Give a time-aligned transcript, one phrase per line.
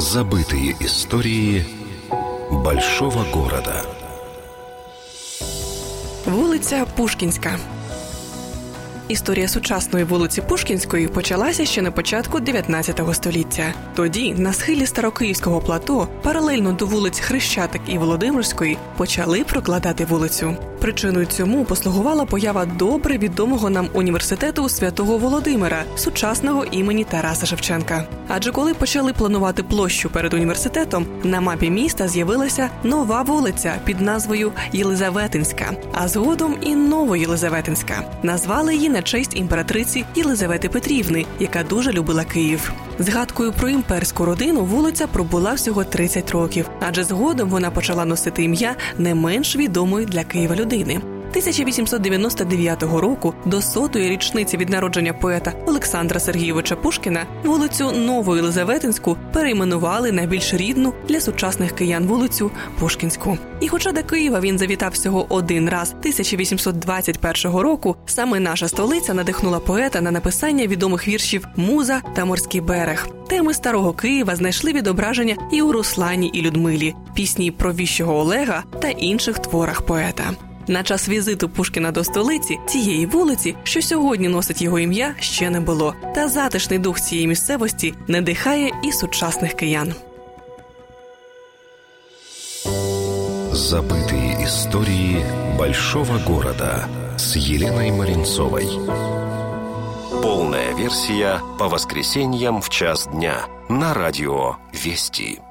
[0.00, 1.66] Забытые истории
[2.50, 3.84] большого города.
[6.24, 7.58] Вулиця Пушкінська.
[9.10, 13.74] Історія сучасної вулиці Пушкінської почалася ще на початку 19 століття.
[13.94, 20.56] Тоді на схилі Старокиївського плато, паралельно до вулиць Хрещатик і Володимирської, почали прокладати вулицю.
[20.80, 28.04] Причиною цьому послугувала поява добре відомого нам університету святого Володимира, сучасного імені Тараса Шевченка.
[28.28, 34.52] Адже коли почали планувати площу перед університетом, на мапі міста з'явилася нова вулиця під назвою
[34.72, 38.02] Єлизаветинська, а згодом і Новоєлизаветинська.
[38.22, 42.72] Назвали її на честь імператриці Єлизавети Петрівни, яка дуже любила Київ.
[42.98, 48.76] Згадкою про імперську родину вулиця пробула всього 30 років, адже згодом вона почала носити ім'я
[48.98, 51.00] не менш відомої для Києва людини.
[51.30, 60.12] 1899 року до сотої річниці від народження поета Олександра Сергійовича Пушкіна вулицю Нову Єлизаветинську перейменували
[60.12, 63.38] на більш рідну для сучасних киян вулицю Пушкінську.
[63.60, 69.58] І, хоча до Києва він завітав всього один раз 1821 року, саме наша столиця надихнула
[69.58, 73.08] поета на написання відомих віршів Муза та Морський берег.
[73.28, 78.88] Теми старого Києва знайшли відображення і у Руслані і Людмилі, пісні про віщого Олега та
[78.88, 80.49] інших творах поета.
[80.70, 85.60] На час візиту Пушкіна до столиці цієї вулиці, що сьогодні носить його ім'я, ще не
[85.60, 85.94] було.
[86.14, 89.94] Та затишний дух цієї місцевості надихає і сучасних киян.
[93.52, 95.24] Забытые истории
[95.58, 98.66] большого города с Еленой Маринцовой.
[100.22, 103.36] Полная версия по воскресеньям в час дня
[103.68, 105.49] на радио «Вести».